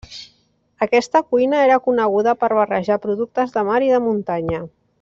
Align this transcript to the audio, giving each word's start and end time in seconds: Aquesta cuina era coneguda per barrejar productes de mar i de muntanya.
Aquesta 0.85 1.19
cuina 1.33 1.59
era 1.65 1.77
coneguda 1.89 2.33
per 2.45 2.49
barrejar 2.61 2.99
productes 3.05 3.55
de 3.59 3.65
mar 3.69 3.81
i 3.89 3.93
de 3.97 4.01
muntanya. 4.07 4.65